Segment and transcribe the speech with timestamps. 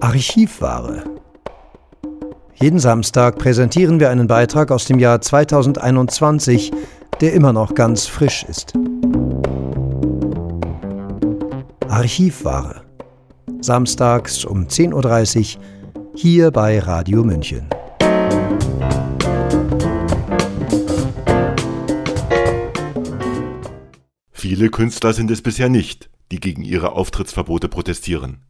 [0.00, 1.04] Archivware.
[2.54, 6.70] Jeden Samstag präsentieren wir einen Beitrag aus dem Jahr 2021,
[7.20, 8.74] der immer noch ganz frisch ist.
[11.88, 12.82] Archivware.
[13.60, 15.62] Samstags um 10.30 Uhr
[16.14, 17.68] hier bei Radio München.
[24.30, 28.42] Viele Künstler sind es bisher nicht, die gegen ihre Auftrittsverbote protestieren.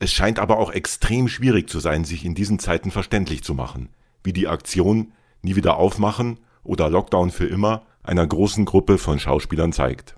[0.00, 3.90] Es scheint aber auch extrem schwierig zu sein, sich in diesen Zeiten verständlich zu machen,
[4.24, 9.72] wie die Aktion Nie wieder aufmachen oder Lockdown für immer einer großen Gruppe von Schauspielern
[9.72, 10.16] zeigt.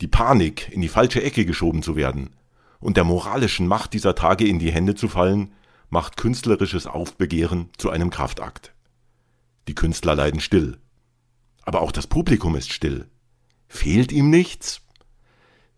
[0.00, 2.30] Die Panik, in die falsche Ecke geschoben zu werden
[2.80, 5.52] und der moralischen Macht dieser Tage in die Hände zu fallen,
[5.88, 8.74] macht künstlerisches Aufbegehren zu einem Kraftakt.
[9.68, 10.78] Die Künstler leiden still.
[11.62, 13.06] Aber auch das Publikum ist still.
[13.68, 14.82] Fehlt ihm nichts?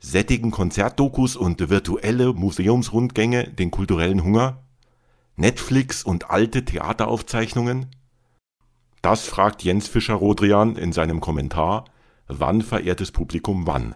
[0.01, 4.63] Sättigen Konzertdokus und virtuelle Museumsrundgänge den kulturellen Hunger?
[5.37, 7.87] Netflix und alte Theateraufzeichnungen?
[9.03, 11.85] Das fragt Jens Fischer-Rodrian in seinem Kommentar
[12.29, 13.95] Wann verehrtes Publikum wann?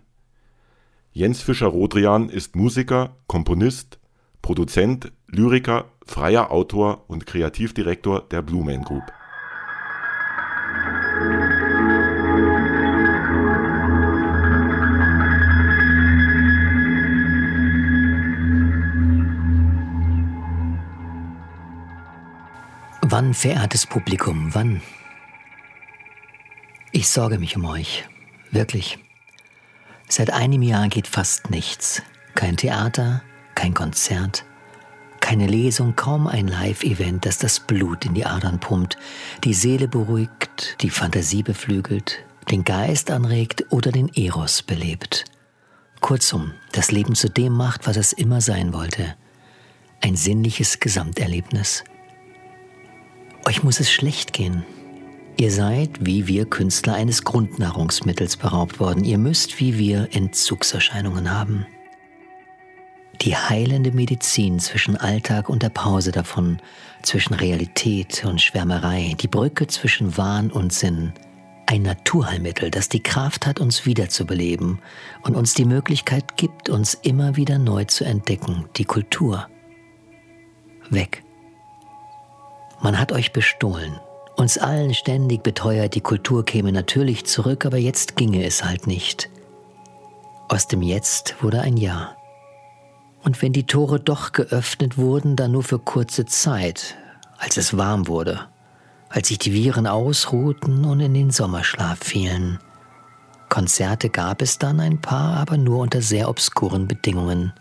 [1.12, 4.00] Jens Fischer-Rodrian ist Musiker, Komponist,
[4.40, 9.04] Produzent, Lyriker, freier Autor und Kreativdirektor der Blue Man Group.
[23.12, 24.80] Wann, verehrtes Publikum, wann?
[26.92, 28.08] Ich sorge mich um euch,
[28.52, 28.98] wirklich.
[30.08, 32.00] Seit einem Jahr geht fast nichts.
[32.34, 33.22] Kein Theater,
[33.54, 34.46] kein Konzert,
[35.20, 38.96] keine Lesung, kaum ein Live-Event, das das Blut in die Adern pumpt,
[39.44, 45.26] die Seele beruhigt, die Fantasie beflügelt, den Geist anregt oder den Eros belebt.
[46.00, 49.16] Kurzum, das Leben zu dem macht, was es immer sein wollte.
[50.00, 51.84] Ein sinnliches Gesamterlebnis.
[53.44, 54.64] Euch muss es schlecht gehen.
[55.36, 59.04] Ihr seid, wie wir Künstler, eines Grundnahrungsmittels beraubt worden.
[59.04, 61.66] Ihr müsst, wie wir, Entzugserscheinungen haben.
[63.22, 66.58] Die heilende Medizin zwischen Alltag und der Pause davon,
[67.02, 71.12] zwischen Realität und Schwärmerei, die Brücke zwischen Wahn und Sinn.
[71.66, 74.80] Ein Naturheilmittel, das die Kraft hat, uns wiederzubeleben
[75.22, 79.48] und uns die Möglichkeit gibt, uns immer wieder neu zu entdecken, die Kultur.
[80.90, 81.22] Weg.
[82.82, 84.00] Man hat euch bestohlen.
[84.36, 89.30] Uns allen ständig beteuert, die Kultur käme natürlich zurück, aber jetzt ginge es halt nicht.
[90.48, 92.16] Aus dem Jetzt wurde ein Ja.
[93.22, 96.96] Und wenn die Tore doch geöffnet wurden, dann nur für kurze Zeit,
[97.38, 98.48] als es warm wurde,
[99.08, 102.58] als sich die Viren ausruhten und in den Sommerschlaf fielen.
[103.48, 107.52] Konzerte gab es dann ein paar, aber nur unter sehr obskuren Bedingungen.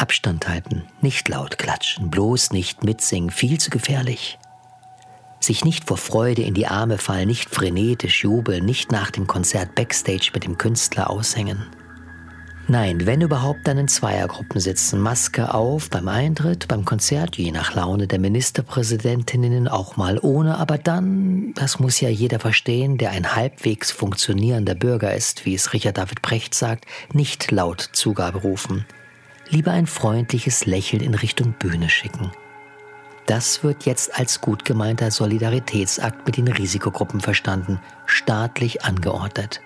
[0.00, 4.38] Abstand halten, nicht laut klatschen, bloß nicht mitsingen, viel zu gefährlich.
[5.40, 9.74] Sich nicht vor Freude in die Arme fallen, nicht frenetisch jubeln, nicht nach dem Konzert
[9.74, 11.66] backstage mit dem Künstler aushängen.
[12.66, 17.74] Nein, wenn überhaupt, dann in Zweiergruppen sitzen, Maske auf beim Eintritt, beim Konzert, je nach
[17.74, 23.34] Laune der Ministerpräsidentinnen auch mal ohne, aber dann, das muss ja jeder verstehen, der ein
[23.36, 28.86] halbwegs funktionierender Bürger ist, wie es Richard David Brecht sagt, nicht laut Zugabe rufen
[29.50, 32.30] lieber ein freundliches Lächeln in Richtung Bühne schicken.
[33.26, 39.60] Das wird jetzt als gut gemeinter Solidaritätsakt mit den Risikogruppen verstanden, staatlich angeordnet.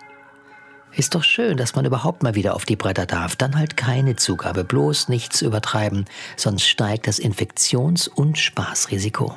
[0.97, 3.37] Ist doch schön, dass man überhaupt mal wieder auf die Bretter darf.
[3.37, 6.05] Dann halt keine Zugabe, bloß nichts übertreiben,
[6.37, 9.37] sonst steigt das Infektions- und Spaßrisiko.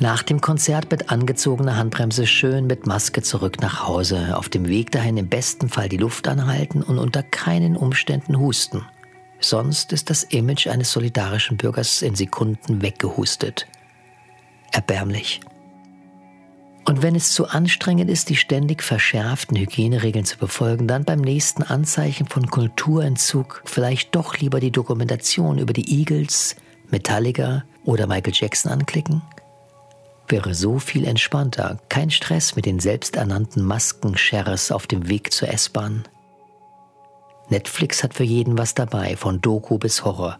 [0.00, 4.90] Nach dem Konzert mit angezogener Handbremse schön mit Maske zurück nach Hause, auf dem Weg
[4.92, 8.86] dahin im besten Fall die Luft anhalten und unter keinen Umständen husten.
[9.40, 13.66] Sonst ist das Image eines solidarischen Bürgers in Sekunden weggehustet.
[14.72, 15.40] Erbärmlich.
[16.86, 21.62] Und wenn es zu anstrengend ist, die ständig verschärften Hygieneregeln zu befolgen, dann beim nächsten
[21.62, 26.56] Anzeichen von Kulturentzug vielleicht doch lieber die Dokumentation über die Eagles,
[26.88, 29.20] Metallica oder Michael Jackson anklicken?
[30.30, 36.04] Wäre so viel entspannter, kein Stress mit den selbsternannten Maskensheriffs auf dem Weg zur S-Bahn.
[37.48, 40.38] Netflix hat für jeden was dabei, von Doku bis Horror.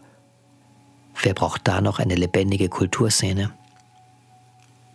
[1.21, 3.51] Wer braucht da noch eine lebendige Kulturszene?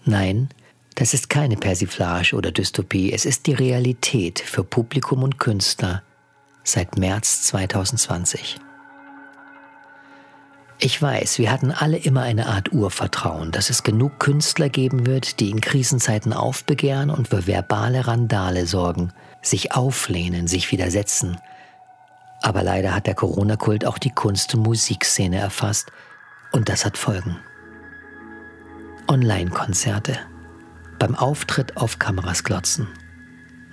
[0.04, 0.48] Nein,
[0.94, 6.02] das ist keine Persiflage oder Dystopie, es ist die Realität für Publikum und Künstler
[6.64, 8.56] seit März 2020.
[10.78, 15.40] Ich weiß, wir hatten alle immer eine Art Urvertrauen, dass es genug Künstler geben wird,
[15.40, 21.38] die in Krisenzeiten aufbegehren und für verbale Randale sorgen, sich auflehnen, sich widersetzen.
[22.42, 25.90] Aber leider hat der Corona-Kult auch die Kunst- und Musikszene erfasst.
[26.52, 27.38] Und das hat Folgen.
[29.08, 30.18] Online-Konzerte.
[30.98, 32.88] Beim Auftritt auf Kameras glotzen.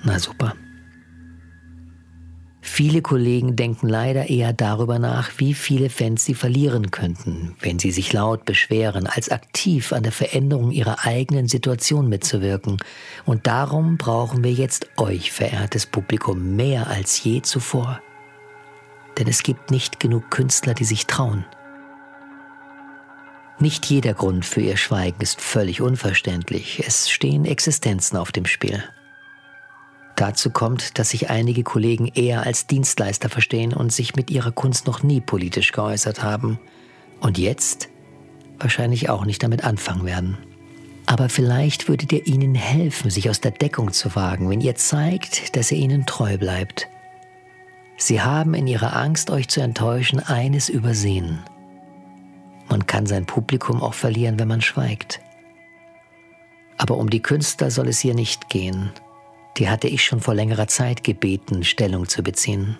[0.03, 0.53] Na super.
[2.75, 7.91] Viele Kollegen denken leider eher darüber nach, wie viele Fans sie verlieren könnten, wenn sie
[7.91, 12.77] sich laut beschweren, als aktiv an der Veränderung ihrer eigenen Situation mitzuwirken.
[13.25, 18.01] Und darum brauchen wir jetzt euch, verehrtes Publikum, mehr als je zuvor.
[19.19, 21.45] Denn es gibt nicht genug Künstler, die sich trauen.
[23.59, 26.83] Nicht jeder Grund für ihr Schweigen ist völlig unverständlich.
[26.87, 28.83] Es stehen Existenzen auf dem Spiel.
[30.15, 34.85] Dazu kommt, dass sich einige Kollegen eher als Dienstleister verstehen und sich mit ihrer Kunst
[34.85, 36.59] noch nie politisch geäußert haben.
[37.19, 37.89] Und jetzt
[38.59, 40.37] wahrscheinlich auch nicht damit anfangen werden.
[41.05, 45.55] Aber vielleicht würdet ihr ihnen helfen, sich aus der Deckung zu wagen, wenn ihr zeigt,
[45.55, 46.87] dass ihr ihnen treu bleibt.
[47.97, 51.39] Sie haben in ihrer Angst, euch zu enttäuschen, eines übersehen.
[52.69, 55.19] Man kann sein Publikum auch verlieren, wenn man schweigt.
[56.77, 58.91] Aber um die Künstler soll es hier nicht gehen
[59.57, 62.77] die hatte ich schon vor längerer Zeit gebeten, Stellung zu beziehen.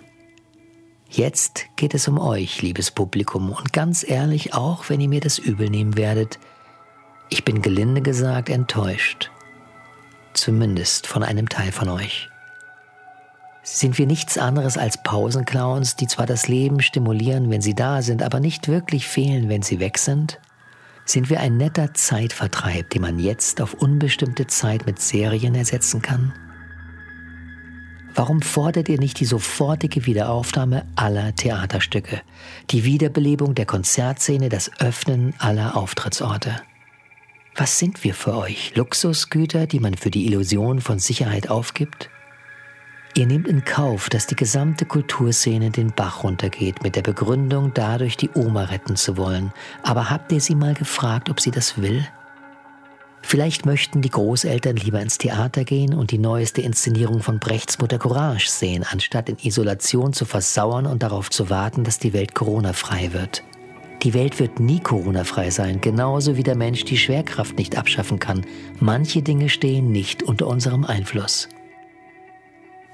[1.08, 5.38] Jetzt geht es um euch, liebes Publikum, und ganz ehrlich, auch wenn ihr mir das
[5.38, 6.38] übel nehmen werdet,
[7.30, 9.30] ich bin gelinde gesagt enttäuscht.
[10.32, 12.28] Zumindest von einem Teil von euch.
[13.62, 18.22] Sind wir nichts anderes als Pausenclowns, die zwar das Leben stimulieren, wenn sie da sind,
[18.22, 20.40] aber nicht wirklich fehlen, wenn sie weg sind?
[21.06, 26.34] Sind wir ein netter Zeitvertreib, den man jetzt auf unbestimmte Zeit mit Serien ersetzen kann?
[28.16, 32.22] Warum fordert ihr nicht die sofortige Wiederaufnahme aller Theaterstücke,
[32.70, 36.56] die Wiederbelebung der Konzertszene, das Öffnen aller Auftrittsorte?
[37.56, 38.74] Was sind wir für euch?
[38.76, 42.08] Luxusgüter, die man für die Illusion von Sicherheit aufgibt?
[43.16, 48.16] Ihr nehmt in Kauf, dass die gesamte Kulturszene den Bach runtergeht, mit der Begründung, dadurch
[48.16, 49.52] die Oma retten zu wollen.
[49.82, 52.06] Aber habt ihr sie mal gefragt, ob sie das will?
[53.26, 57.98] Vielleicht möchten die Großeltern lieber ins Theater gehen und die neueste Inszenierung von Brechts Mutter
[57.98, 63.14] Courage sehen, anstatt in Isolation zu versauern und darauf zu warten, dass die Welt Corona-frei
[63.14, 63.42] wird.
[64.02, 68.44] Die Welt wird nie Corona-frei sein, genauso wie der Mensch die Schwerkraft nicht abschaffen kann.
[68.78, 71.48] Manche Dinge stehen nicht unter unserem Einfluss.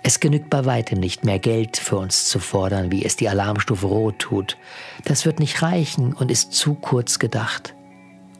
[0.04, 3.86] Es genügt bei weitem nicht mehr Geld für uns zu fordern, wie es die Alarmstufe
[3.86, 4.56] Rot tut.
[5.04, 7.74] Das wird nicht reichen und ist zu kurz gedacht.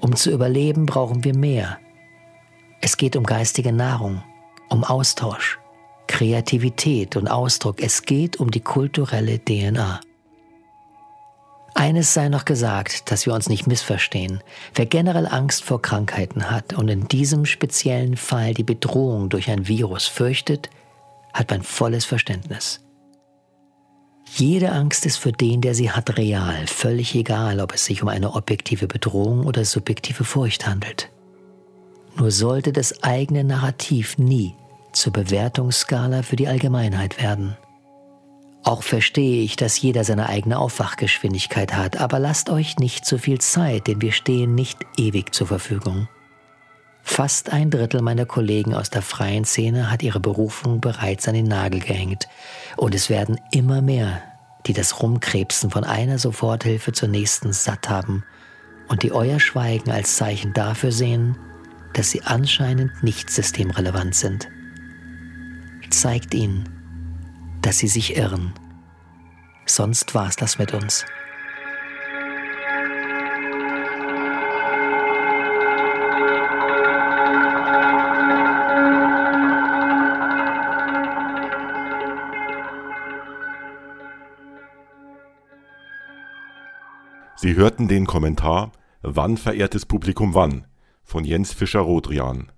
[0.01, 1.79] Um zu überleben, brauchen wir mehr.
[2.81, 4.23] Es geht um geistige Nahrung,
[4.71, 5.59] um Austausch,
[6.07, 7.83] Kreativität und Ausdruck.
[7.83, 10.01] Es geht um die kulturelle DNA.
[11.75, 14.43] Eines sei noch gesagt, dass wir uns nicht missverstehen.
[14.75, 19.69] Wer generell Angst vor Krankheiten hat und in diesem speziellen Fall die Bedrohung durch ein
[19.69, 20.69] Virus fürchtet,
[21.33, 22.81] hat mein volles Verständnis.
[24.37, 28.09] Jede Angst ist für den, der sie hat, real, völlig egal, ob es sich um
[28.09, 31.11] eine objektive Bedrohung oder subjektive Furcht handelt.
[32.17, 34.55] Nur sollte das eigene Narrativ nie
[34.93, 37.57] zur Bewertungsskala für die Allgemeinheit werden.
[38.63, 43.41] Auch verstehe ich, dass jeder seine eigene Aufwachgeschwindigkeit hat, aber lasst euch nicht zu viel
[43.41, 46.09] Zeit, denn wir stehen nicht ewig zur Verfügung.
[47.03, 51.47] Fast ein Drittel meiner Kollegen aus der freien Szene hat ihre Berufung bereits an den
[51.47, 52.29] Nagel gehängt.
[52.77, 54.23] Und es werden immer mehr,
[54.67, 58.25] die das Rumkrebsen von einer Soforthilfe zur nächsten satt haben
[58.89, 61.37] und die euer Schweigen als Zeichen dafür sehen,
[61.95, 64.49] dass sie anscheinend nicht systemrelevant sind.
[65.91, 66.69] Zeigt ihnen,
[67.63, 68.53] dass sie sich irren.
[69.67, 71.05] Sonst war's das mit uns.
[87.43, 88.71] Sie hörten den Kommentar
[89.01, 90.67] Wann verehrtes Publikum wann
[91.03, 92.53] von Jens Fischer-Rodrian.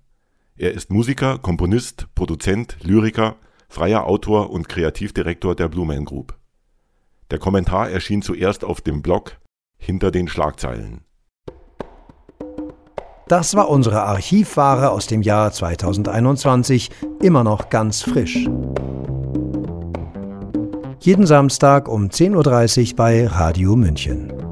[0.57, 3.37] Er ist Musiker, Komponist, Produzent, Lyriker,
[3.69, 6.37] freier Autor und Kreativdirektor der Blue Man Group.
[7.31, 9.39] Der Kommentar erschien zuerst auf dem Blog
[9.77, 11.05] Hinter den Schlagzeilen.
[13.29, 18.49] Das war unsere Archivware aus dem Jahr 2021, immer noch ganz frisch.
[20.99, 24.42] Jeden Samstag um 10.30 Uhr bei Radio München.